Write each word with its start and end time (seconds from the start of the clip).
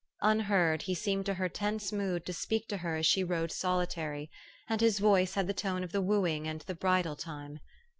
Unheard, 0.23 0.81
he 0.81 0.95
seemed 0.95 1.27
to 1.27 1.35
her 1.35 1.47
tense 1.47 1.91
mood 1.91 2.25
to 2.25 2.33
speak 2.33 2.67
to 2.67 2.77
her 2.77 2.95
as 2.95 3.05
she 3.05 3.23
rode 3.23 3.51
solitary; 3.51 4.31
and 4.67 4.81
his 4.81 4.97
voice 4.97 5.35
had 5.35 5.45
the 5.45 5.53
tone 5.53 5.83
of 5.83 5.91
the 5.91 6.01
wooing 6.01 6.47
and 6.47 6.61
the 6.61 6.73
bridal 6.73 7.15
time. 7.15 7.59